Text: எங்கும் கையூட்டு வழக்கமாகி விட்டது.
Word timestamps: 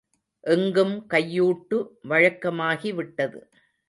எங்கும் 0.43 0.95
கையூட்டு 1.09 1.77
வழக்கமாகி 2.09 2.93
விட்டது. 2.93 3.41